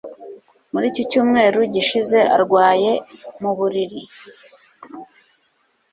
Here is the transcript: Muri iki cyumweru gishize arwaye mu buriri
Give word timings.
Muri 0.71 0.85
iki 0.91 1.03
cyumweru 1.09 1.59
gishize 1.73 2.19
arwaye 2.35 2.91
mu 3.41 3.51
buriri 3.57 4.01